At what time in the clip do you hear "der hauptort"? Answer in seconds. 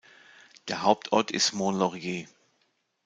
0.67-1.29